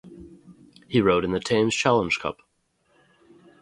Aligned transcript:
He 0.87 0.99
rowed 0.99 1.23
in 1.23 1.31
the 1.31 1.39
Thames 1.39 1.75
Challenge 1.75 2.17
Cup. 2.19 2.41